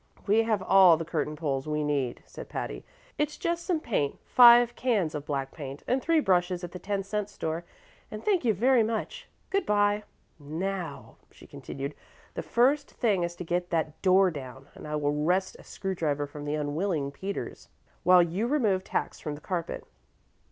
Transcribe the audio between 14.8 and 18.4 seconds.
I will wrest a screw driver from the unwilling Peters while